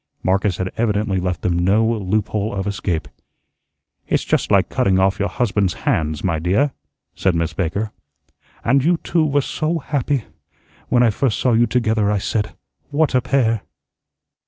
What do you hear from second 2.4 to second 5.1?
of escape. "It's just like cutting